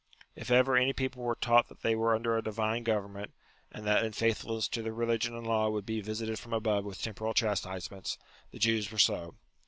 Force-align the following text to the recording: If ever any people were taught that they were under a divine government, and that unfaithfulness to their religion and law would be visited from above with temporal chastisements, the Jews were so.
If 0.35 0.49
ever 0.49 0.75
any 0.75 0.93
people 0.93 1.21
were 1.21 1.35
taught 1.35 1.67
that 1.69 1.81
they 1.83 1.93
were 1.93 2.15
under 2.15 2.35
a 2.35 2.41
divine 2.41 2.81
government, 2.81 3.33
and 3.71 3.85
that 3.85 4.03
unfaithfulness 4.03 4.67
to 4.69 4.81
their 4.81 4.95
religion 4.95 5.35
and 5.35 5.45
law 5.45 5.69
would 5.69 5.85
be 5.85 6.01
visited 6.01 6.39
from 6.39 6.53
above 6.53 6.85
with 6.85 6.99
temporal 7.03 7.35
chastisements, 7.35 8.17
the 8.49 8.57
Jews 8.57 8.91
were 8.91 8.97
so. 8.97 9.35